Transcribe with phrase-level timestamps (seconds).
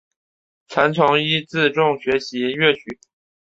[0.67, 2.99] 曾从尹自重学习粤曲。